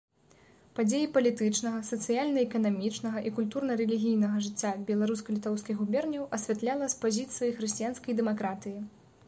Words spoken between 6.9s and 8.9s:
з пазіцыі хрысціянскай дэмакратыі.